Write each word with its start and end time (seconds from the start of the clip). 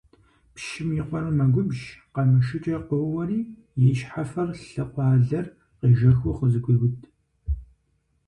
Пщым 0.53 0.89
и 0.99 1.01
къуэр 1.07 1.25
мэгубжь, 1.37 1.83
къамышыкӀэ 2.13 2.77
къоуэри 2.87 3.39
и 3.89 3.91
щхьэфэр 3.97 4.49
лъы 4.69 4.83
къуалэр 4.93 5.45
къежэхыу 5.79 6.37
къызыгуеуд. 6.37 6.97